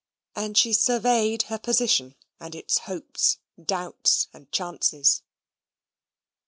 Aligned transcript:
And 0.35 0.57
she 0.57 0.73
surveyed 0.73 1.43
her 1.43 1.59
position, 1.59 2.15
and 2.39 2.55
its 2.55 2.79
hopes, 2.89 3.37
doubts, 3.63 4.29
and 4.33 4.51
chances. 4.51 5.21